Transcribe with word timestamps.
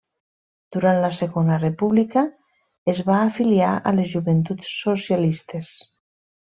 Durant 0.75 1.01
la 1.03 1.11
Segona 1.17 1.57
República 1.65 2.25
es 2.95 3.03
va 3.11 3.21
afiliar 3.29 3.71
a 3.93 3.97
les 4.01 4.13
Joventuts 4.17 4.75
Socialistes. 4.83 5.75